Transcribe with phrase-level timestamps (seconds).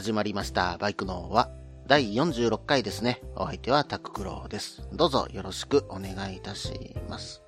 [0.00, 0.78] 始まりました。
[0.78, 1.50] バイクのは
[1.86, 3.20] 第46回ですね。
[3.36, 4.88] お相手はタククロウです。
[4.94, 7.42] どうぞよろしくお願いいたします。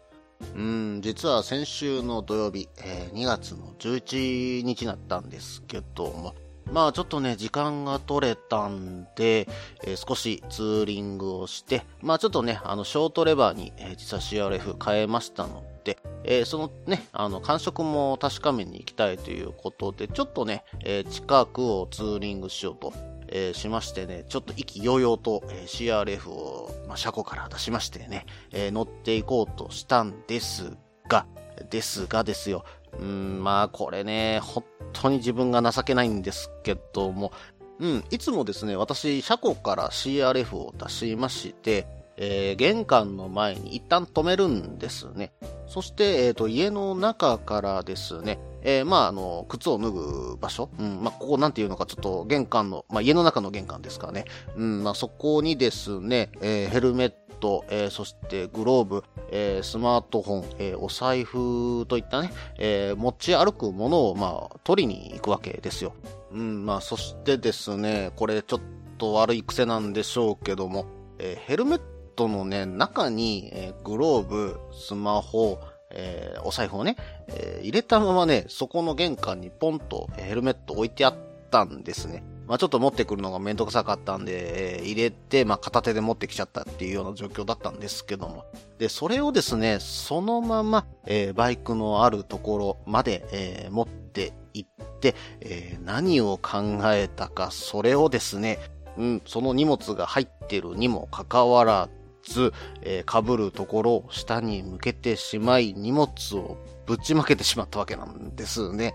[0.54, 6.34] うん、実は先週の土曜日、えー2月の11日だったんですけども、
[6.70, 9.48] まあちょっとね、時間が取れたんで、
[9.84, 22.92] えー少しツーリングをして、まあちょっとね、あの、ショートレバーに、えー実は CRF 変えましたので、えーそのね、あの、感触も確かめに行きたいということで、ちょっとね、えー近くをツーリングしようと、
[23.28, 30.76] えーしましてね、ちょっと意気揚々と、え CRF を、まあ、車庫から出しましてね、え乗っていこうとしたんです
[31.08, 31.26] が、
[31.70, 32.64] ですがですよ。
[32.98, 37.32] うん、まあこれね、本当に自分が情けないんですけども、
[37.78, 41.86] うん、いつもですね、私、車庫から CRF を出しまして、
[42.24, 45.32] えー玄関の前に一旦止めるんですね。
[45.66, 65.94] そして、えっ、と、家の中からですね、えーまあ、あの、靴を脱ぐ場所、うん、まあ、ここなんていうのか、ちょっと玄関の、まあ、家の中の玄関ですからね、うん、まあ、そこにですね、えーヘルメット、えーそしてグローブ、えースマートフォン、えーお財布といったね、え持ち歩くものを、まあ、取りに行くわけですよ。
[66.30, 68.60] うん、まあ、そしてですね、これちょっ
[68.98, 70.86] と悪い癖なんでしょうけども、
[71.18, 75.58] えヘルメットトのね、中に、えーグローブ、スマホ、
[75.90, 76.96] えーお財布をね、
[77.28, 81.14] えー入れたままね、そこの玄関にポンとヘルメット置いてあっ
[81.50, 82.22] たんですね。
[82.46, 88.44] まあちょっと持ってくるのがめんどくさかったんで、えー入れて、まあ片手で持ってきちゃったっていうような状況だったんですけども。
[88.78, 98.58] で、それをですね、そのまま、えーバイクのあるところまで、えー持って行って、えー何を考えたか、それをですね、
[98.98, 101.88] うん、その荷物が入ってるにもかかわら
[102.22, 102.52] ず、
[102.82, 106.56] えー被るところを下に向けてしまい、荷物を
[106.86, 108.94] ぶちまけてしまったわけなんですね。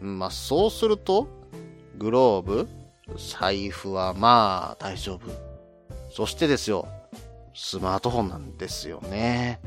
[0.00, 1.28] まあ、そうすると、
[1.98, 2.68] グローブ、
[3.16, 5.30] 財布はまあ大丈夫。
[6.10, 6.88] そしてですよ、
[7.54, 9.60] スマートフォンなんですよね。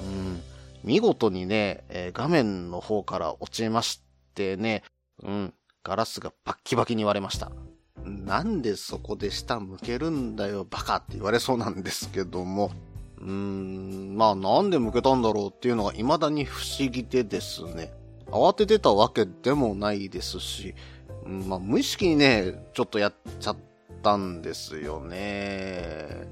[0.00, 0.42] うん、
[0.84, 4.02] 見事にね、えー画面の方から落ちまし
[4.34, 4.82] てね、
[5.22, 7.50] うん、ガラスがバッキバキに割れました。
[8.24, 12.70] なんでそこで下向けるんだよ、バカって言われそうなんですけども、
[13.18, 17.92] うーん、まあなんで向けたんだろうっていうのが未だに不思議でですね、
[18.30, 20.74] 慌ててたわけでもないですし、
[21.26, 23.56] うんまあ無意識にね、ちょっとやっちゃっ
[24.02, 26.28] たんですよね。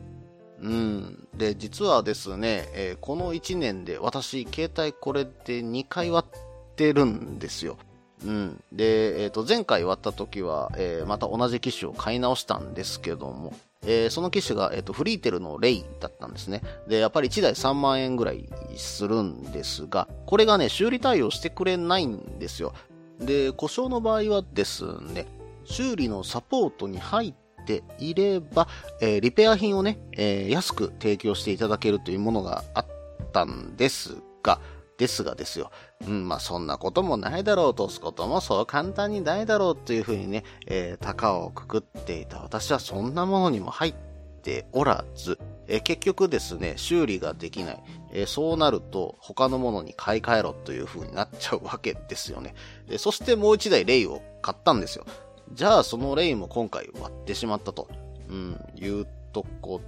[0.61, 1.29] うん。
[1.37, 7.79] で、実はですね、えーこの1年で私、携帯これで2回割ってるんですよ。
[8.25, 8.63] うん。
[8.73, 16.63] で、えっ、と、前回割った時は、えーまた同じ機種を買い直したんですけども、えーその機種が、えっ、と、フリーテルのレイだったんですね。
[16.87, 22.75] で、やっぱり1台3万円ぐらいするんですが、これがね、修理対応してくれないんですよ。
[23.19, 25.27] で、故障の場合はですね、
[25.65, 28.69] 修理のサポートに入っていれば、
[29.01, 32.87] えーリペア品をね、えー安く提供していただけるというものがあっ
[33.33, 34.61] たんですが、
[34.99, 35.71] ですがですよ。
[36.07, 43.95] うん、まあそんなこともないだろう、落とすこともそう簡単にないだろうというふうにね、えー、高をくくっていた私はそんなものにも入っ
[44.43, 47.83] ておらず、えー結局ですね、修理ができない。
[48.13, 52.55] えーそうなると他のものに買い替えろという風になっちゃうわけですよね。
[52.89, 55.05] えーそしてもう一台レイを買ったんですよ。
[55.53, 57.89] じゃあそのレイも今回割ってしまったと、
[58.29, 59.81] うん、いうとこ、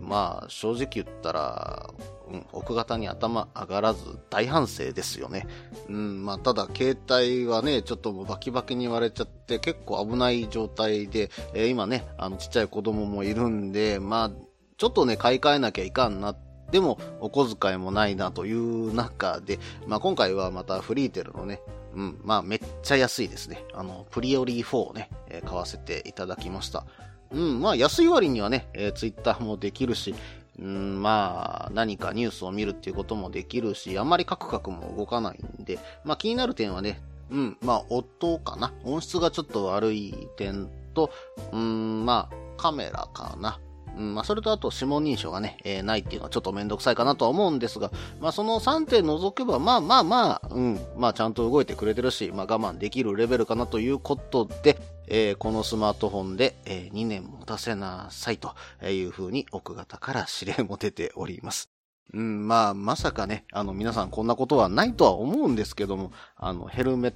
[0.00, 1.90] まあ正直言ったら、
[2.30, 5.46] うん、奥型に頭上がらず大反省ですよね。
[5.88, 14.30] うん、まあただ携帯はね、ちょっとバキバキに割れちゃって結構危ない状態で、えー今ね、あのちっちゃい子供もいるんで、まあ
[14.78, 16.34] ちょっとね、買い替えなきゃいかんな。
[16.70, 21.60] でも、お小遣いもないなという中で、まあ今回はまたフリーテルのね、
[21.94, 23.64] うん、まあめっちゃ安いですね。
[23.74, 26.86] あの、プリオリー4をね、えー買わせていただきました。
[27.32, 30.14] うん、まあ安い割にはね、えー、ツイッターもできるし、
[30.58, 37.00] うん、まあ何かニュースを見るっていうこともできるし、あんまりカクカクも動かないんで、まあ気になる点はね、
[37.30, 38.72] うん、まあ音かな。
[38.84, 41.10] 音質がちょっと悪い点と、
[41.52, 43.58] うん、まあカメラかな。
[43.96, 47.90] うん、まあ、それとあと指紋認証がね、えー、ないっていうのはちょっとめんどくさいかなとは思うんですが、
[48.20, 54.78] まあ、その3点除けば、まあまあまあ、うん、まあちゃんと動いてくれてるし、まあ我慢できるレベルかなということで、
[55.08, 58.54] えー、このスマートフォンで、えー、2年持たせなさいと
[58.86, 61.70] いうふうに奥方から指令も出ております。
[62.12, 67.14] うん、まあ、まさかね、あの、皆さんこんなことはないとは思うんですけども、あの、ヘルメッ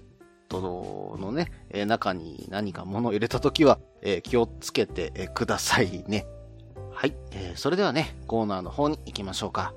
[0.49, 6.27] トのね、え、中に何か物を入れたときは、えー、気をつけて、くださいね。
[6.97, 9.75] はい、えー、それではね、コーナーの方に行きましょうか。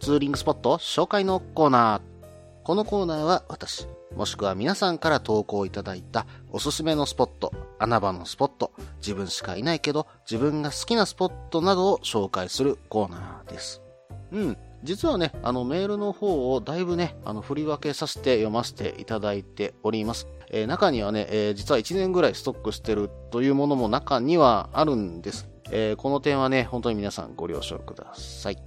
[0.00, 2.64] ツーリングスポット紹介のコーナー。
[2.64, 3.86] このコーナーは私、
[4.16, 13.82] もしくは皆さんから投稿いただいたおすすめのスポット、穴場のスポット、自分しかいないけど自分が好きなスポットなどを紹介するコーナーです。
[14.32, 14.56] うん。
[14.84, 20.26] 実はね、あのメールの方をだいぶね、あの振り分けさせて読ませていただいております。
[20.50, 25.46] えー、中にはね、えー、実は1年ぐらいストックしてるというものも中にはあるんです。
[25.70, 28.58] えー、この点はね、本当に皆さんご了承ください。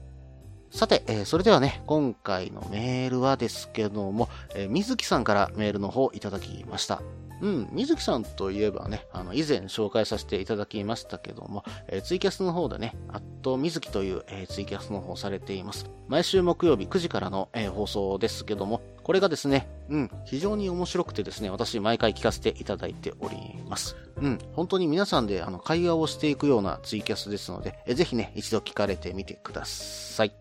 [0.70, 7.02] さて、えー、それではね、今回のメールはですけども、えー、水木さんからメールの方いただきました。
[7.42, 15.90] うん、水木さんといえばね、あの、以前紹介させていただきましたけども、えー、ツイキャスの方でね、アット水木という、えー、ツイキャスの方されています。
[16.08, 23.36] 毎週木曜日9時からの、えー、放送ですけども、これがですね、うん、非常に面白くてですね、私毎回聞かせていただいており
[23.68, 23.96] ます。
[24.18, 30.34] うん、本当に皆さんであの会話をしていくようなツイキャスですので、えぜひね、一度聞かれてみてください。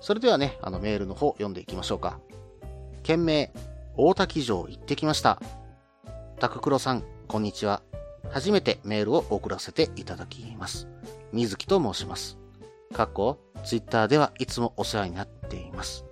[0.00, 2.18] それではね、あのメールの方読んでいきましょうか。
[3.02, 3.52] 件名、
[3.96, 5.40] 大滝城行ってきました。
[6.40, 7.82] タククロさん、こんにちは。
[8.30, 10.86] 初めてメールを送らせていただきます。
[11.32, 12.38] 水木と申します。
[12.94, 16.04] 過去、ツイッターではいつもお世話になっています。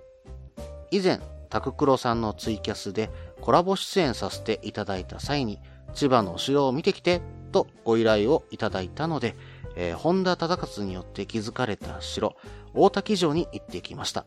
[0.91, 3.09] 以前、タククロさんのツイキャスで
[3.39, 5.61] コラボ出演させていただいた際に、
[5.93, 7.21] 千葉のお城を見てきて
[7.53, 9.33] とご依頼をいただいたので、
[9.77, 12.35] えー、本田忠勝によって築かれた城、
[12.73, 14.25] 大滝城に行ってきました。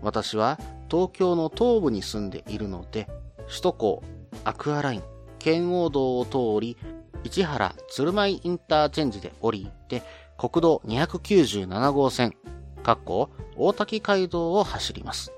[0.00, 0.58] 私は
[0.90, 3.10] 東京の東部に住んでいるので、
[3.46, 4.02] 首都高、
[4.44, 5.02] アクアライン、
[5.38, 6.76] 圏央道を通り、
[7.24, 10.02] 市原鶴舞インターチェンジで降りて、
[10.36, 12.34] 国道297号線、
[12.82, 15.32] かっこ大滝街道を走ります。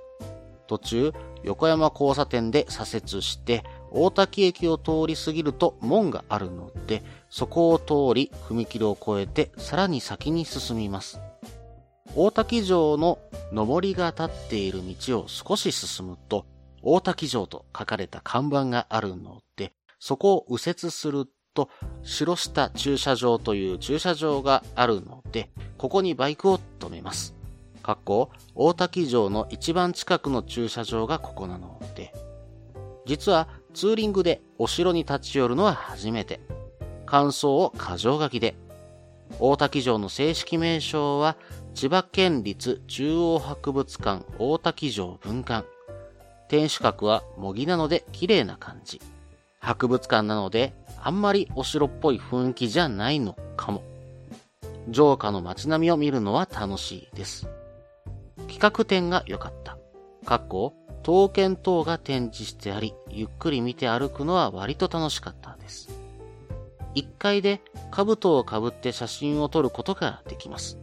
[0.66, 1.12] 途中、
[1.42, 11.20] 横山交差点で左折して、大滝駅を通り過ぎると門があるので、そこを通り踏切を越えてさらに先に進みます。
[12.14, 13.18] 大滝城の
[13.52, 16.44] 上りが立っている道を少し進むと、
[16.82, 21.68] 大滝城と書かれた看板があるので、そこを右折すると、
[22.02, 27.34] 白下駐車場という駐車場があるので、ここにバイクを止めます。
[27.82, 32.12] かっこ、大滝城の一番近くの駐車場がここなので、
[33.06, 36.40] 実はツーリングでお城に立ち寄るのは初めて。
[37.06, 38.54] 感想を箇条書きで。
[39.40, 41.36] 大滝城の正式名称は、
[41.74, 45.66] 千葉県立中央博物館大滝城文館。
[46.48, 49.00] 天守閣は模擬なので綺麗な感じ。
[49.60, 53.82] 博物館なので、あんまりお城っぽい雰囲気じゃないのかも。
[54.90, 57.46] 城下の街並みを見るのは楽しいです。
[58.48, 59.78] 企画展が良かった。
[60.24, 65.90] かっこ、刀剣等が展示してあり、ゆっくり見て歩くのは割と楽しかったです。
[66.94, 67.60] 1階で
[67.90, 70.78] 兜をかぶって写真を撮ることができます。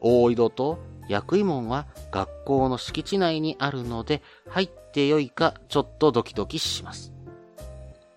[0.00, 7.12] 大井戸と薬医門は学校の敷地内にあるので入ってよいかちょっとドキドキします。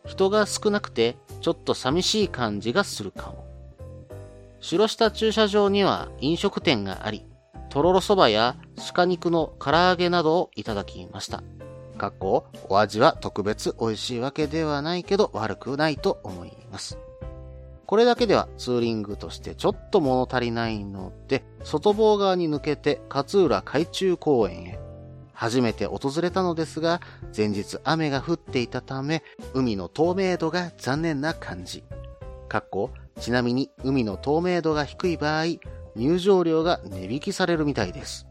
[0.05, 3.46] 人が少なくてちょっと寂しい感じがするかも。
[4.60, 7.25] 白下駐車場には飲食店があり、
[7.70, 8.58] とろろそばや
[8.93, 11.41] 鹿肉の唐揚げなどをいただきました。
[11.98, 16.98] かっこ、お味は特別美味しいわけではないけど悪くないと思います。
[17.86, 24.79] これだけではツーリングとしてちょっと物足りないので、外房側に抜けて勝浦海中公園へ。
[25.41, 27.01] 初めて訪れたのですが、
[27.36, 29.24] 前日雨が降っていたため、
[29.55, 31.83] 海の透明度が残念な感じ。
[32.48, 35.45] かっこ、ちなみに海の透明度が低い場合、
[35.95, 38.27] 入場料が値引きされるみたいです。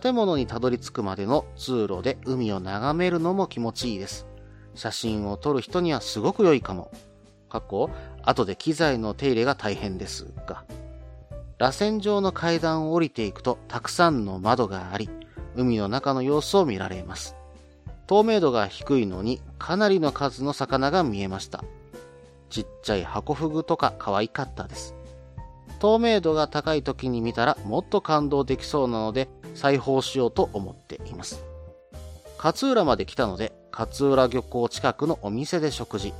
[0.00, 4.28] 建物にたどり着くまでの通路で海を眺めるのも気持ちいいです。
[4.76, 6.92] 写真を撮る人にはすごく良いかも。
[7.48, 7.90] 過去、
[8.22, 10.66] 後で機材の手入れが大変ですが。
[11.58, 15.10] 螺旋状の階段を降りていくとたくさんの窓があり、
[15.56, 17.34] 海の中の様子を見られます。
[18.06, 21.64] 透明度が低いのにかなりの数の魚が見えました。
[22.50, 24.94] ちっちゃいハコフグとか可愛かったです。
[25.80, 31.44] 透明度が高い時に見たらもっと感動できそうなので裁縫しようと思っています。
[32.38, 36.14] 勝浦まで来たので勝浦漁港近くのお店で食事。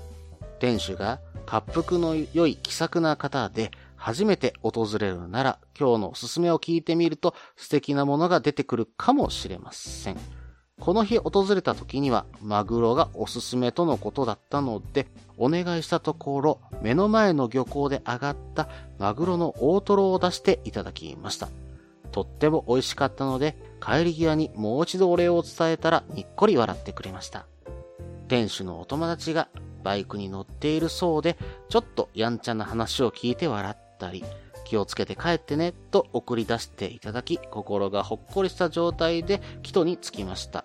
[0.58, 10.18] 店主が滑腹の良い気さくな方で初めて訪れるなら、今日のおすすめを聞いてみると素敵なものが出てくるかもしれません。
[10.78, 21.48] この日訪れた時には、マグロがおすすめとのことだったので、お願いしたところ、目の前の漁港で揚がったマグロの大トロを出していただきました。
[22.12, 27.46] とっても美味しかったので、帰り際にもう一度お礼を伝えたらにっこり笑ってくれました。
[28.28, 29.48] 店主のお友達が
[29.82, 31.38] バイクに乗っているそうで、
[31.70, 34.24] ちょっとやんちゃな話を聞いて笑ってたり、
[34.64, 40.64] 気をつけて帰ってね、と送り出していただき、心がほっこりした状態で帰途に着きました。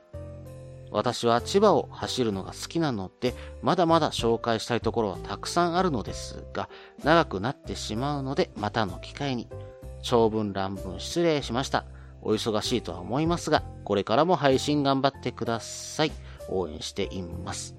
[0.91, 6.67] 私は千葉を走るのが好きなので、まだまだ紹介したいところはたくさんあるのですが、
[7.03, 9.47] 長くなってしまうので、またの機会に。
[10.03, 11.85] 長文乱文失礼しました。
[12.23, 16.11] お忙しいとは思いますが、これからも配信頑張ってください。
[16.49, 17.75] 応援しています。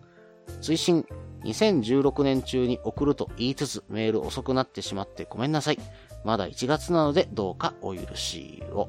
[0.61, 1.05] 追伸
[1.45, 5.79] 2016年中に送ると言いつつメール遅くなってしまってごめんなさい。
[6.25, 8.89] まだ1月なのでどうかお許しを。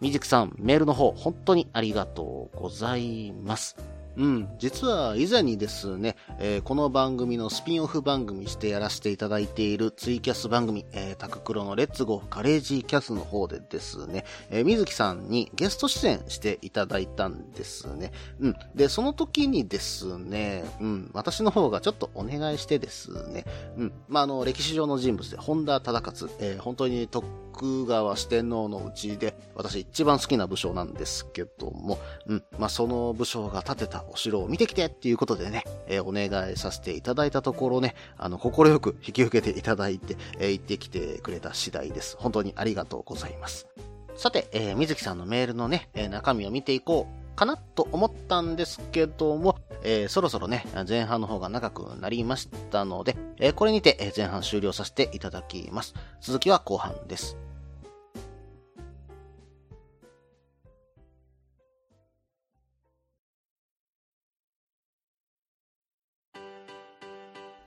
[0.00, 3.76] みじくさん、メールの方、本当にありがとうございます。
[4.20, 18.12] うん、実は以前にですね、えー、この番組のスピンオフ番組してやらせていただいているツイキャス番組、えー、タククロのレッツゴーカレージーキャスの方でですね、えー、水木さんにゲスト出演していただいたんですね。
[18.40, 18.56] うん。
[18.74, 23.46] で、その時にですね、うん、私の方がちょっとお願いしてですね、
[23.78, 27.08] うん、まあ、あの、歴史上の人物で、本田忠勝、えー、本当に
[27.60, 42.16] 徳川四天王のうちで、私一番好きな武将なんですけども、うん、まあ、その武将が建てたお城を見てきてっていうことでね、えー、お願いさせていただいたところね、あの、心よく引き受けていただいて、えー、行ってきてくれた次第です。
[42.18, 43.66] 本当にありがとうございます。
[44.16, 55.94] さて、えー、水木さんのメールのね、えー、中身を見ていこうかなと思ったんですけども、えー、そろそろね、前半の方が長くなりましたので、えー、これにて前半終了させていただきます。
[56.22, 57.36] 続きは後半です。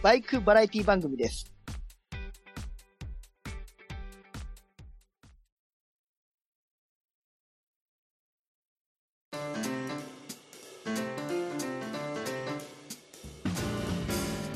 [0.00, 1.52] バイクバラエティ番組です。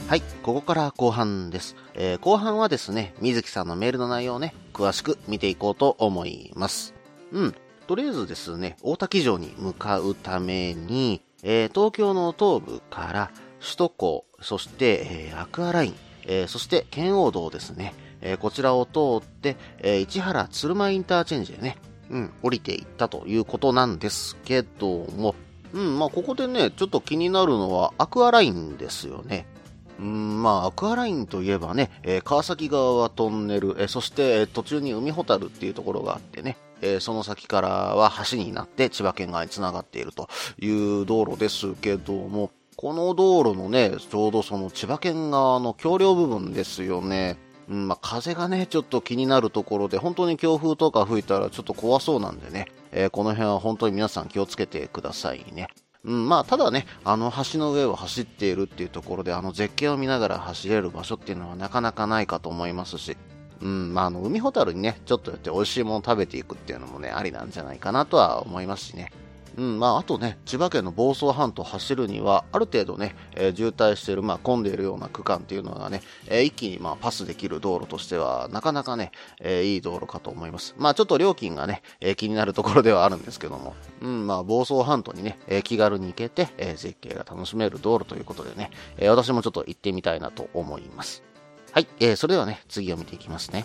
[0.09, 1.75] はい、ここから後半です。
[1.95, 6.95] えー、後半はですね、水木さんのメールの内容をね、詳しく見ていこうと思います。
[7.33, 7.55] うん。
[7.89, 13.31] とりあえずですね、大滝城に向かうために、えー、東京の東部から
[13.61, 15.95] 首都高、そして、えー、アクアライン、
[16.25, 21.77] えー、そして圏央道ですね、えー、こちらを通って、えー、市原鶴舞インターチェンジでね、
[22.11, 25.35] うん、降りていったということなんですけども、
[25.73, 29.47] うん、まあここでね、ちょっと気になるのはアクアラインですよね。
[29.99, 47.37] うん、まあ、アクアラインといえばね、えー、川崎側はトンネル、えー、そして、えー、途中に海ほたるっていうところがあってね、えー、その先からは橋になって千葉県側に繋がっているという道路ですけども、この道路のね、ちょうどその千葉県側の橋梁部分ですよね。
[47.69, 55.69] うん、まあ、風がね、ちょっと気になるところで、本当に強風とか吹いたらちょっと怖そうなんでね、えー、この辺は本当に皆さん気をつけてくださいね。
[56.05, 63.17] うん、まあ、ただね、あの橋の上を走っているっていうところで、あの絶景を見ながら走れる場所っていうのはなかなかないかと思いますし、
[63.61, 69.13] うん、まあ、あの、海ほたるにね、ちょっと寄って美味しいもの食べていくっていうのもね、ありなんじゃないかなとは思いますしね。
[69.57, 80.75] うん、まあ、あとね、千葉県の房総半島走るには、ある程度ね、えー、渋滞している、まあ、混んでいるような区間っていうのがね、えー、一気にまあパスできる道路としては、なかなかね、えー、いい道路かと思います。
[80.79, 91.23] まあ、ちょっと料金がね、え気になるところではあるんですけども、うん、まあ、房総半島にね、え気軽に行けて、え絶景が楽しめる道路ということでね、え私もちょっと行ってみたいなと思います。
[91.73, 93.65] はい、えそれではね、次を見ていきますね。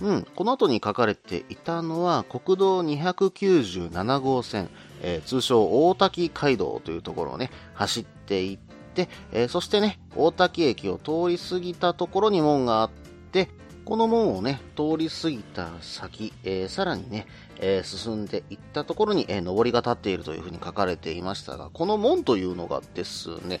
[0.00, 4.68] うん、この後に書かれていたのは、国道297号線、
[5.02, 8.58] えー、通称大滝街道というところをね、走っていっ
[8.94, 12.90] て、えー、そしてね、大滝駅を通り過ぎたところに門があっ
[13.32, 13.48] て、
[13.84, 17.26] この門をね、通り過ぎた先、えー、さらにね、
[17.60, 23.60] えー、進んでいったところに、えー、上りが立っているというふうに書かれていましたが、この門というのがですね、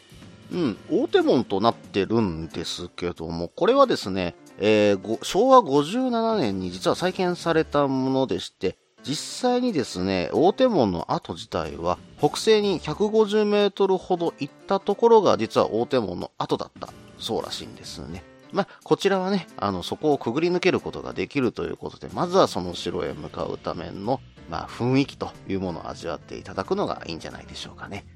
[0.52, 18.24] うん、大手門となってるんですけども、これはですね、えー昭和57年に実は再建されたものでして、実際にですね、大手門の跡自体は、北西に150メートルほど行ったところが、実は大手門の跡だった、そうらしいんですね。
[18.52, 28.06] まあ、こちらはね、あの、そこをくぐり抜けることができるということで、まずはその城へ向かうための、まあ、雰囲気というものを味わっていただくのがいいんじゃないでしょうかね。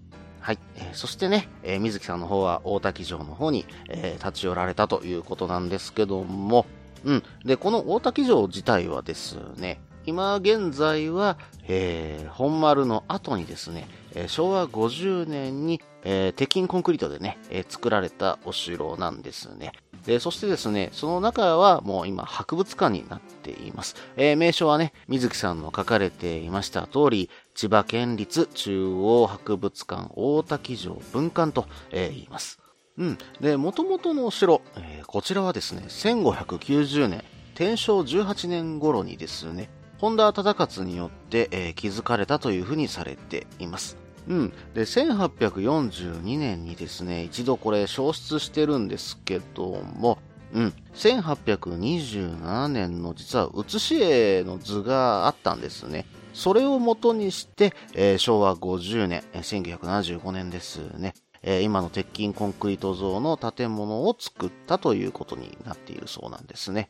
[0.40, 0.58] はい。
[0.76, 6.64] えーそしてね、えー水木さんの方は大滝城の方に、えー立ち寄られたということなんですけども、
[7.04, 7.22] うん。
[7.44, 13.88] で、この大滝城自体はですね、今現在は、えー本丸の後にですね、
[14.28, 19.72] 昭和50年に、えー鉄筋コンクリートでね、えー作られたお城なんですね。
[20.06, 23.96] で、そしてですね、その中はもう今博物館になっています。
[24.16, 32.58] えー名称はね、水木さんの書かれていました通り、千葉県立中央博物館大滝城文館と、えー言います。
[32.96, 33.18] うん。
[33.40, 37.24] で、元々のお城、えーこちらはですね、1590年、
[37.54, 43.96] 天正18年頃にですね、本田忠勝によって、えー築かれたというふうにされています。
[44.28, 44.52] うん。
[44.74, 50.18] で、1842年にですね、一度これ消失してるんですけども、
[50.52, 50.74] うん。
[50.94, 56.06] 1827年の実は写し絵の図があったんですね。
[56.32, 61.14] それを元にして、えー昭和50年、えー1975年ですね。
[61.42, 66.88] えー今の鉄筋コンクリート像の建物を作ったということになっているそうなんですね。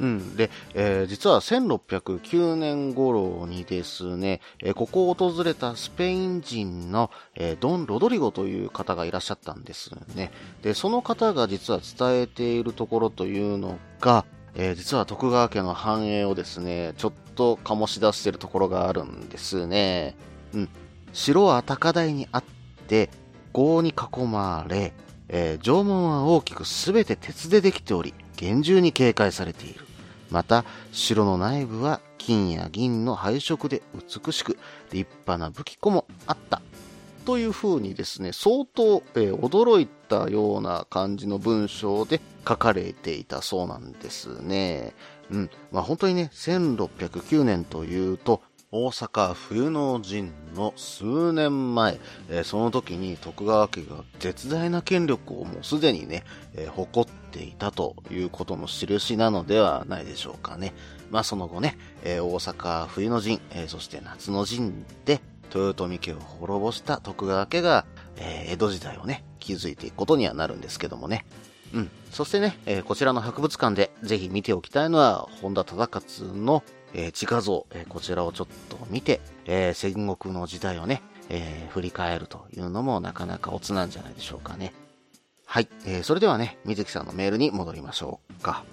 [0.00, 0.36] うん。
[0.36, 10.32] で、えー実は1609年頃にですね、えーここを訪れたスペイン人の、えードン・ロドリゴという方がいらっしゃったんですね。
[10.62, 20.16] で、その方が実は伝えているところというのが、えー実は徳川家の繁栄をですね、ちょっと醸し出しているところがあるんですね。
[20.54, 20.68] うん。
[21.12, 22.44] 城は高台にあっ
[22.88, 23.10] て、
[23.52, 24.92] 郷に囲まれ、
[25.28, 29.86] えー城門は大きくすべて鉄でできており、厳重に警戒されている。
[30.30, 34.58] また、城の内部は金や銀の配色で美しく、
[34.92, 36.62] 立派な武器庫もあった。
[37.24, 44.94] というふうにですね、相当、えー驚いたような感じの文章で書かれていたそうなんですね。
[45.30, 45.50] うん。
[45.70, 56.22] まあ本当にね、1609年というと、大阪冬の陣の数年前、えーその時に徳川家が絶大な権力をもうすでにね、
[56.54, 60.72] えー誇っていたということの印なのではないでしょうかね。
[61.10, 65.20] まあその後ね、えー大阪冬の陣、えそして夏の陣で
[65.52, 67.86] 豊臣家を滅ぼした徳川家が、
[68.18, 71.26] え江戸時代をね、築いていくことにはなるんですけどもね。
[71.74, 71.90] うん。
[72.12, 76.62] そしてね、えこちらの博物館でぜひ見ておきたいのは、本田忠勝の、
[76.94, 84.72] えー自画像、えーこちらをちょっと見て、えー戦国の時代をね、え振り返るというのもなかなかオツなんじゃないでしょうかね。
[85.46, 85.68] はい。
[85.86, 88.64] えそれではね、水木さんのメールに戻りましょうか。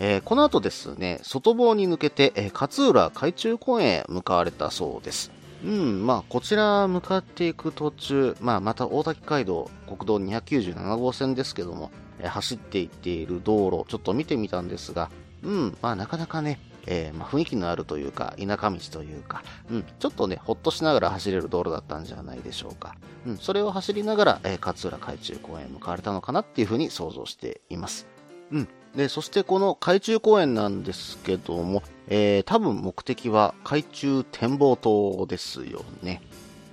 [0.00, 5.30] えこの後ですね、外房に抜けて、え勝浦海中公園へ向かわれたそうです。
[5.64, 15.10] うん、まあ、こちら向かっていく途中、まあ、また大滝街道、国道297号線ですけども、え走っていっている道路、ちょっと見てみたんですが、
[15.42, 22.96] うん、まあ、なかなかね、えーまあ、雰囲気のあるというか、田舎道というか、うん、ちょっとね、ほっとしながら走れる道路だったんじゃないでしょうか。
[23.26, 28.06] うん、それを走りながら、えー勝浦海中公園へ向かわれたのかなっていうふうに想像しています。
[28.50, 28.68] うん。
[28.96, 36.22] で、そしてこの海中公園なんですけども、えー、多分目的は海中展望塔ですよね。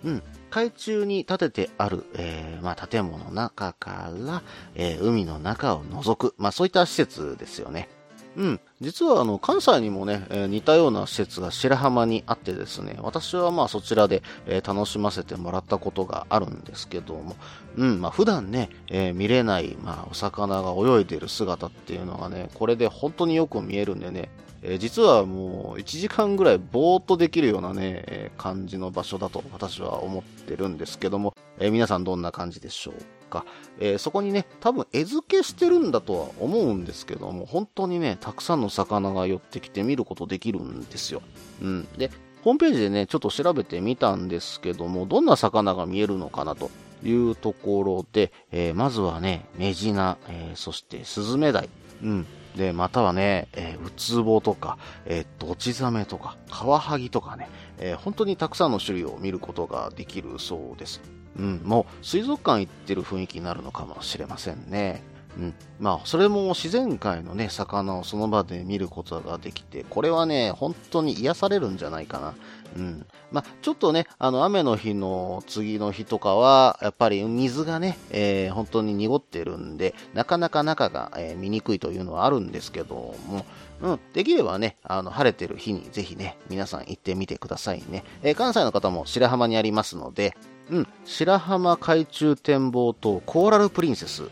[0.04, 0.24] うん。
[0.50, 4.42] 海中に建ててある、えーまあ、建物の中から、
[4.76, 7.88] えー海の中を覗く、まあ、そういった施設ですよね。
[8.38, 8.60] うん。
[8.80, 17.36] 実は、あの、関西にもね、えー似たような施設が白浜にあってですね、私はまあそちらで、えー楽しませてもらったことがあるんですけども、
[17.76, 24.30] うん、まあ普段ね、えー見れない、まあお魚が泳いでる姿っていうのがね、これで本当によく見えるんでね、
[24.62, 33.46] え実はもう1時間ぐらいぼーっとできるようなね、え感じの場所だと私は思ってるんですけども、え皆さんどんな感じでしょうか。
[33.80, 41.22] えーそこにね、多分餌付けしてるんだとは思うんですけども、本当にね、たくさんの魚が寄ってきて見ることできるんですよ。
[41.62, 41.88] うん。
[41.98, 42.12] で、
[42.44, 46.72] ホームページでね、ちょっと調べてみたんですけども、どんな魚が見えるのかなと
[47.04, 51.70] いうところで、えーまずはね、メジナ、えーそしてスズメダイ、
[52.04, 52.26] うん。
[52.56, 61.02] で、またはね、えーウツボとか、えードチザメとか、カワハギとかね、えー本当にたくさんの種類を見ることができるそうです。
[61.40, 65.02] うん、もう水族館行ってる雰囲気になるのかもしれませんね。
[65.38, 65.54] うん。
[65.80, 72.34] まあ、それも自然界のね、魚をその場で見ることができて、これはね、本当に癒されるんじゃないかな。
[72.76, 73.06] うん。
[73.32, 83.46] まあ、ちょっとね、あの、雨の日の次の日とかは、やっぱり水がね、えー本当に濁ってるんで、なかなか中が、えー見にくいというのはあるんですけども、
[83.82, 88.04] うん、できればね、あの、晴れてる日にぜひね、皆さん行ってみてくださいね。
[88.24, 90.36] えー関西の方も白浜にありますので、
[90.70, 94.24] うん、白浜海中展望塔コーラルプリンセス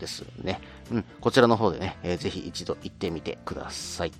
[0.00, 0.60] ですね。
[0.90, 4.12] うん、こちらの方でね、えーぜひ一度行ってみてください。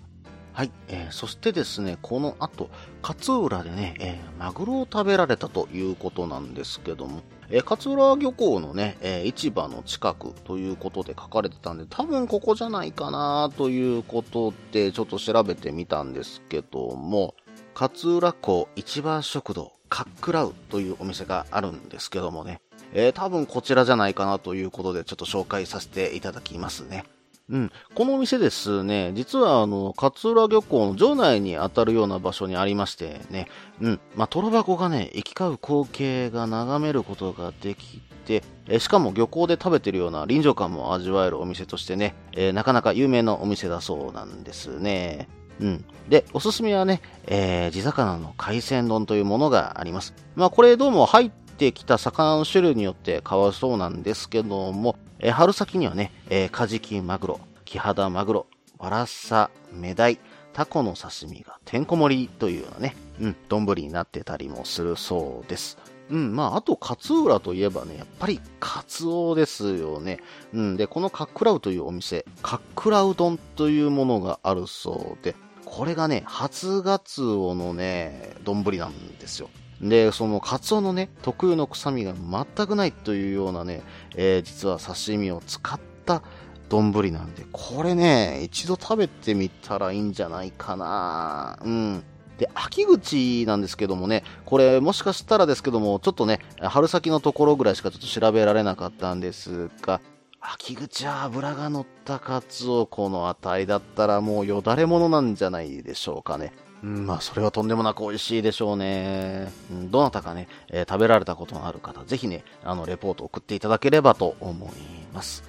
[0.52, 2.68] はい、えーそしてですね、この後、
[3.02, 17.34] 勝浦でね、えーマグロを食べられたということなんですけども、えー勝浦漁港のね、えー市場の近くということで書かれてたんで、多分ここじゃないかなということで、ちょっと調べてみたんですけども、
[17.74, 22.62] 勝浦港市場食堂カックラウというお店があるんですけどもね、
[22.94, 27.04] えー多分こちらじゃないかなということでちょっと紹介させていただきますね。
[27.50, 27.72] うん。
[27.94, 33.48] このお店ですね、実はあの、勝浦漁港の場内に当たるような場所にありましてね、
[33.82, 34.00] うん。
[34.16, 45.28] まあ、トロ箱がね、行き交う光景が眺めることができて、えしかも漁港で食べてるような臨場感も味わえるお店としてね、えーなかなか有名なお店だそうなんですね。
[45.62, 45.84] うん。
[46.08, 50.12] で、おすすめはね、えー地魚の海鮮丼というものがあります。
[50.34, 58.46] まあ、これどうも入ってきた魚の種類によって変わるそうなんですけども、えー春先にはね、えーカジキマグロ、キハダマグロ、
[58.78, 60.18] ワラサ、メダイ、
[60.52, 65.78] タコの刺身がてんこ盛りというようなね、うん、丼になってたりもするそうです。
[66.10, 70.18] うん、まあ、あと、勝浦といえばね、やっぱり、カツオですよね。
[70.52, 75.34] うん、で、このカックラウというお店、カックラウ丼というものがあるそうで、
[75.72, 79.48] これがね、初ガツオのね、丼なんですよ。
[79.80, 83.80] で、そのカツオのね、特有の臭みが全くないというようなね、
[84.14, 86.22] えー実は刺身を使った
[86.68, 92.04] 丼なんで、これね、一度食べてみたらいいんじゃないかなうん。
[92.36, 100.02] で、秋口なんですけどもね、これもしかしたらですけども、ちょっとね、春先のところぐらいしかちょっと調べられなかったんですが、
[100.44, 106.52] 秋口は脂が乗ったカツオ、この値だったらもうよだれものなんじゃないでしょうかね。
[106.82, 109.52] うん、まあ、それはとんでもなく美味しいでしょうね。
[109.70, 114.70] うんどなたかね、えー食べられたことのある方、ぜひね、あの、レポート送っていただければと思い
[115.14, 115.44] ます。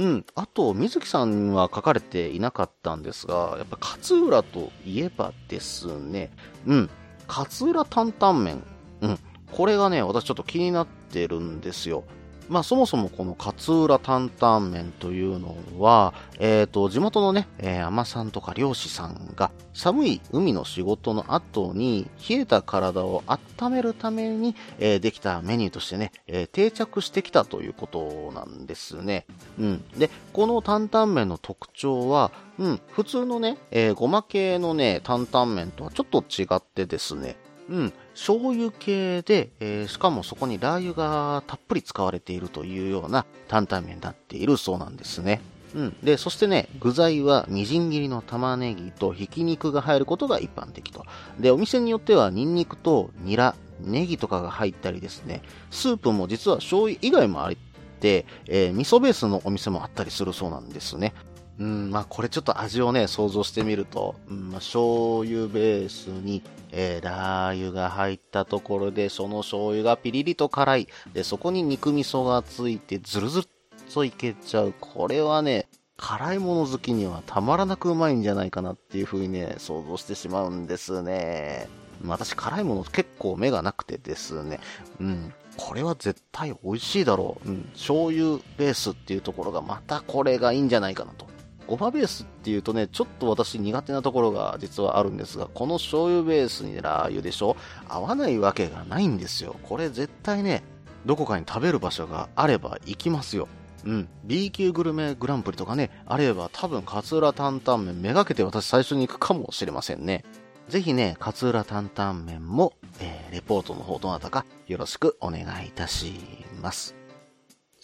[0.00, 0.26] うん。
[0.34, 6.32] あと、水木さんは書かれていなかったんですが、やっぱ勝浦といえばですね、
[6.66, 6.90] うん。
[7.28, 8.64] 勝浦担々麺。
[9.00, 9.18] うん。
[9.52, 12.02] これがね、私ちょっと気になってるんですよ。
[12.48, 29.26] まあそもそもこの勝浦担々麺というのは、えっ、と、地元のね、えー、海さんとか漁師さんが寒い海の仕事の後に冷えた体を温めるために、えーできたメニューとしてね、えー定着してきたということなんですね。
[29.58, 29.84] うん。
[29.96, 37.36] で、この担々麺の特徴は、うん、普通のね、えーごま系のね、担々麺とはちょっと違ってですね、
[37.68, 45.40] うん、醤油系で、えーしかもそこにラー油がたっぷり使われているというような担々麺になっているそうなんですね。
[45.74, 45.96] うん。
[46.02, 51.04] で、そしてね、具材はみじん切りの玉ねぎとひき肉が入ることが一般的と。
[51.38, 57.52] で、お店によってはニンニクとニラ、ネギとかが入ったりですね、スープも実は醤油以外もあっ
[58.00, 61.12] て、えー味噌ベースのお店もあったりするそうなんですね。
[61.58, 70.88] うん、まあこれちょっと味をね、想像してみると、うんまあ、醤油ベースに、えーラー油が入ったところで、その醤油がピリリと辛い。
[71.12, 73.48] で、そこに肉味噌がついて、ずるずるっ
[73.92, 74.74] といけちゃう。
[74.80, 81.68] これはね、辛いもの好きにはたまらなくうまいんじゃないかなっていう風にね、想像してしまうんですね。
[82.04, 84.60] 私、辛いもの結構目がなくてですね。
[85.00, 85.32] うん。
[85.56, 87.48] これは絶対美味しいだろう。
[87.48, 87.62] うん。
[87.74, 91.26] 醤油ベースっていうところがまたこれがいいんじゃないかなと。
[91.66, 97.56] ごまベースっていうとね、ちょっと私苦手なところが実はあるんですが、この醤油ベースにラー油でしょ
[97.88, 99.56] 合わないわけがないんですよ。
[99.62, 100.62] これ絶対ね、
[101.06, 103.48] どこかに食べる場所があれば行きますよ。
[103.84, 104.08] うん。
[104.24, 110.24] B 級グルメグランプリとかね、あれば多分勝浦担々麺めがけて私最初に行くかもしれませんね。
[110.68, 116.14] ぜひね、勝浦担々麺も、えーレポートの方どなたかよろしくお願いいたし
[116.62, 117.03] ます。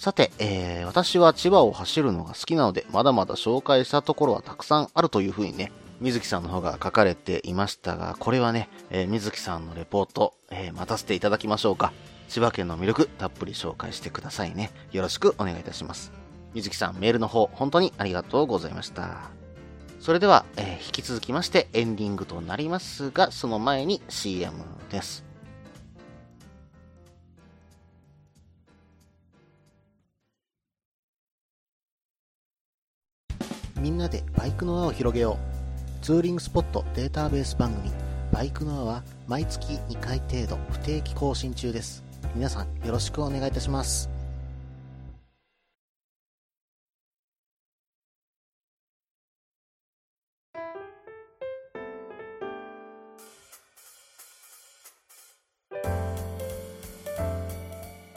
[0.01, 11.93] さて、えー私は千葉を走るのが好きなので、まだまだ紹介したところはたくさんあるというふうにね、水木さんの方が書かれていましたが、これはね、えー水木さんのレポート、えー待たせていただきましょうか。
[12.29, 14.71] 千葉県の魅力、たっぷり紹介してくださいね。
[14.91, 16.13] よろしくお願いいたします。
[16.55, 19.29] 水木さん、メールの方、本当にありがとうございました。
[20.01, 24.55] それでは、えー引き続きましてエンディングとなりますが、その前に CM
[24.91, 25.30] です。
[33.91, 35.37] みんなでバイクの輪を広げよ
[36.01, 36.05] う。
[36.05, 37.91] ツーリングスポットデータベース番組、
[38.33, 42.05] バイクの輪は毎月2回程度不定期更新中です。
[42.37, 44.09] 皆さんよろしくお願いいたします。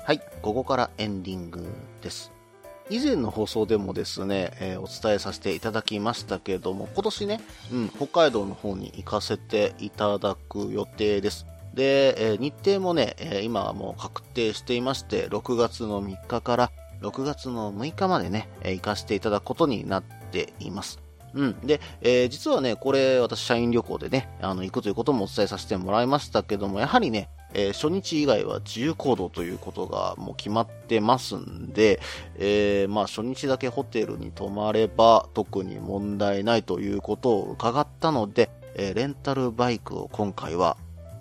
[0.06, 1.66] はい、ここからエンディング
[2.04, 2.43] です。
[2.90, 7.42] 以前の放送でもですね、えーお伝えさせていただきましたけれども、今年ね、
[7.72, 11.46] うん、北海道の方に行かせていただく予定です。
[11.74, 21.00] で、えー日程もね、えー今はもう確定していまして、6月の3日から6月の6日までね、え行かせていただくことになっています。
[21.34, 21.60] うん。
[21.62, 32.00] で、え実はね、これ、私、社員旅行でね、あの、行くということもお伝えさせてもらいましたけども、やはりね、えー初日以外は自由行動ということがもう決まってますんで、
[32.38, 40.78] えーまあ初日だけホテルに泊まれば特に問題ないということを伺ったので、えーレンタルバイクを今回は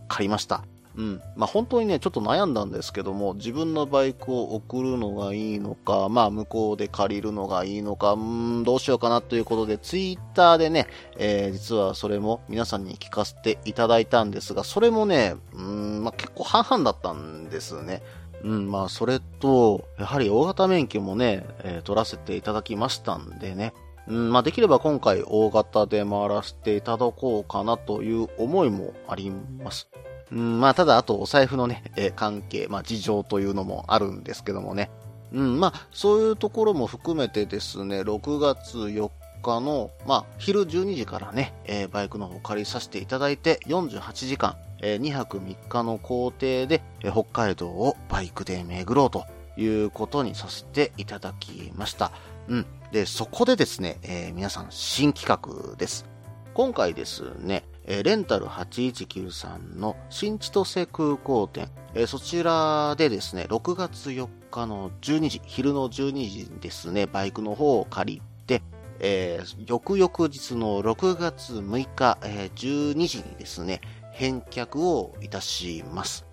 [0.08, 0.71] 買いました。
[0.96, 1.22] うん。
[1.36, 18.02] まあ本当にね、ちょっと悩んだんですけども、自分のバイクを送るのがいいのか、まあ向こうで借りるのがいいのか、うん、どうしようかなということで、ツイッターでね、えー実はそれも皆さんに聞かせていただいたんですが、それもね、うん、まあ結構半々だったんですね。
[18.42, 23.72] うん、まあそれと、やはり大型免許もね、えー取らせていただきましたんでね、
[24.08, 29.88] うん、まあできれば今回大型で回らせていただこうかなという思いもあります。
[30.32, 34.90] うん、まあただあとお財布のね、 えー関係、まあ事情というのもあるんですけどもね。
[35.32, 39.10] うん、まあそういうところも含めてですね、6月4
[39.42, 49.26] 日の、まあ昼12時からね、えーバイクの方を借りさせていただいて48時間、え2泊3日の行程で、えー北海道をバイクで巡ろうと
[49.58, 52.10] いうことにさせていただきました。
[52.48, 52.66] うん。
[52.90, 56.06] で、そこでですね、えー皆さん新企画です。
[56.54, 68.62] 今回ですね、えーレンタル8193の新千歳空港店、えーそちらでですね、6月4日の12時、昼の12時にですね、バイクの方を借りて、
[69.00, 73.80] えー翌々日の6月6日、えー12時にですね、
[74.12, 76.24] 返却をいたします。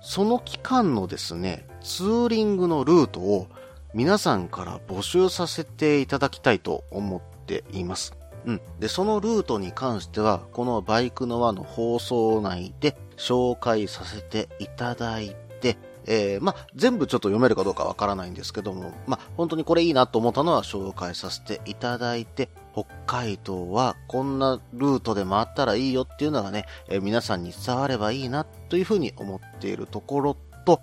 [0.00, 3.48] その期間のですね、ツーリングのルートを
[3.94, 8.14] 皆さんから募集させていただきたいと思っています。
[8.46, 8.60] うん。
[8.78, 30.80] で、そのルートに関しては、このバイクの輪の放送内で紹介させていただいて、えー、ま、全部ちょっと読めるかどうかわからないんですけども、ま、本当にこれいいなと思ったのは紹介させていただいて、北海道はこんなルートで回ったらいいよっていうのがね、えー皆さんに伝わればいいなというふうに思っているところと、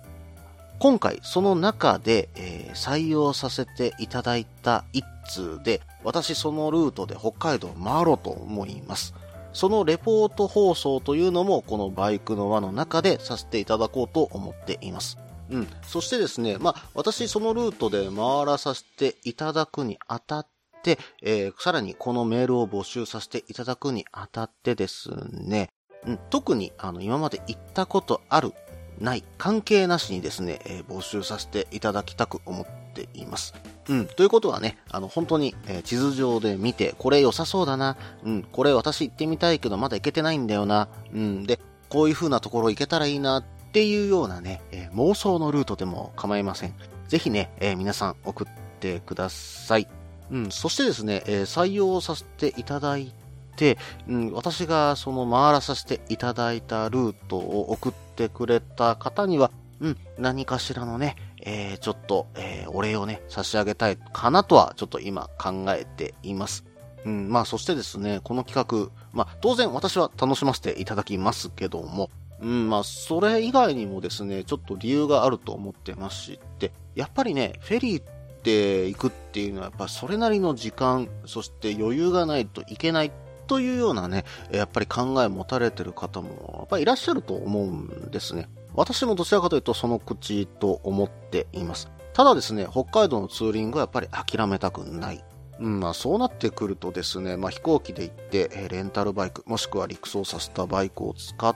[0.84, 9.14] 今回その中で、えー採用させていただいた一通で、私そのルートで北海道を回ろうと思います。
[9.54, 15.16] そのレポート放送というのもこのバイクの輪の中でさせていただこうと思っています。
[15.48, 15.68] うん。
[15.86, 20.46] そしてですね、まあ、私そのルートで回らさせていただくにあたっ
[20.82, 25.70] て、えーさらにこのメールを募集させていただくにあたってですね、
[26.06, 28.52] うん、特にあの今まで行ったことある、
[29.00, 33.54] ない、関係なしにですね、えー募集させていただきたく思っています。
[33.88, 34.06] うん。
[34.06, 37.96] ということはね、あの、本当に、えー地図上で見て、これ良さそうだな。
[38.24, 38.42] うん。
[38.42, 40.88] これ私行ってみたいけど、まだ行けてないんだよな。
[41.12, 41.44] うん。
[41.44, 46.74] で、こういう風なところ行けたらいいな、っていうようなね、えー妄想のルートでも構いません。
[47.08, 49.88] ぜひね、えー皆さん送ってください。
[50.30, 50.50] うん。
[50.50, 53.12] そしてですね、えー採用させていただい
[53.56, 53.78] て、
[54.08, 59.50] うん、私がその回らさせていただいたルートを送っててくれた方には、
[59.80, 66.64] うん、何かしらのね、えー、ちょっと、えー、お礼をね、差し上げたいかなとは、ちょっと今考えています。
[67.04, 78.04] うん、まあ、そしてですね、この企画、まあ、当然私は楽しませていただきますけども、うん、まあ、それ以外にもですね、ちょっと理由があると思ってまして、やっぱりね、フェリーっ
[78.42, 83.10] て行くっていうのは、やっぱそれなりの時間、そして余裕がないといけないっ
[83.46, 88.48] というようなね、やっぱり考え持たれてる方も、やっぱりいらっしゃると思うんですね。
[88.74, 91.88] 私もどちらかというとその口と思っています。
[92.12, 95.24] ただですね、北海道のツーリングはやっぱり諦めたくない。
[95.60, 101.54] うん、まあそうなってくるとですね、まあ飛行機で行って、レンタルバイク、もしくは陸送させたバイクを使っ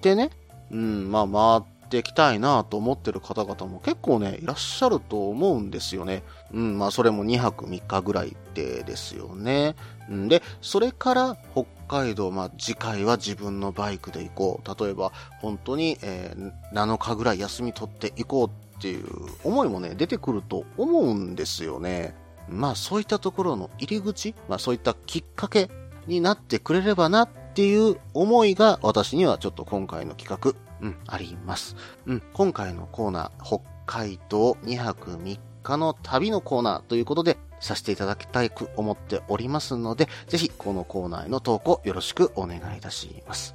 [0.00, 0.30] てね、
[0.70, 6.22] うん、まあ回っていきたいなと思ってる方々も結構ね、いらっしゃると思うんですよね。
[6.52, 9.74] うん、まあそれも2泊3日ぐらいでですよね。
[10.08, 14.84] で、それから北海道、まあ次回は自分のバイクで行こう。
[14.84, 19.06] 例えば本当に、えー7日ぐらい休み取って行こうっていう
[19.44, 22.14] 思いもね、出てくると思うんですよね。
[22.48, 25.70] まあそういったところの入り口、まあそういったきっかけ
[26.06, 31.76] になってくれればなっていう思いが私にはちょっと今回の企画、うん、あります。
[32.06, 43.54] うん、今回のコーナー、北海道2泊3日の旅のコーナーということでさせていただきたいく思っておりますので、ぜひこのコーナーへの投稿よろしくお願いいたします。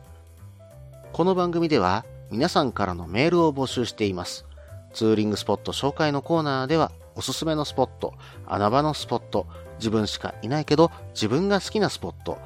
[1.13, 4.45] この番組では皆さんからのメールを募集しています。
[4.93, 8.13] ツーリングスポット紹介のコーナーではおすすめのスポット、
[8.47, 9.45] 穴場のスポット、
[9.77, 12.39] 自分しかいないけど自分が好きなスポット、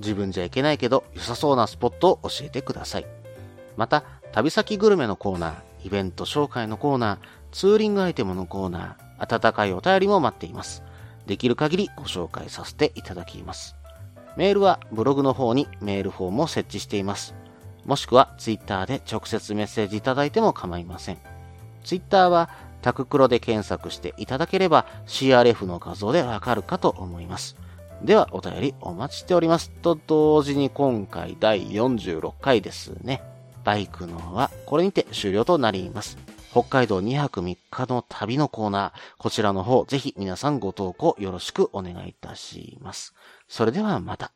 [0.00, 3.06] 自分じゃいけないけど良さそうなスポットを教えてください。
[3.76, 5.54] また、旅先グルメのコーナー、
[5.86, 7.18] イベント紹介のコーナー、
[7.52, 10.82] ツーリングアイテムのコーナー、温かいお便りも待っています。
[11.26, 13.76] できる限りご紹介させていただきます。
[14.36, 17.34] メールはブログの方にメールフォームを設置しています。
[17.84, 21.18] もしくはツイッターで直接メッセージいただいても構いません。
[21.84, 22.50] ツイッターは
[22.82, 27.56] タククロで検索していただければ CRF の画像でわかるかと思います。
[28.02, 29.70] ではお便りお待ちしております。
[29.70, 33.22] と同時に今回第46回ですね。
[33.64, 36.18] バイクのはこれにて終了となります。
[36.56, 43.12] 北海道2泊3日の旅のコーナー、こちらの方ぜひ皆さんご投稿よろしくお願いいたします。
[43.46, 44.32] それではまた。